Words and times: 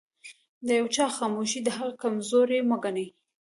د 0.67 0.69
يوچا 0.79 1.05
خاموښي 1.15 1.59
دهغه 1.67 1.89
کمزوري 2.01 2.59
مه 2.69 2.77
ګنه 2.83 3.05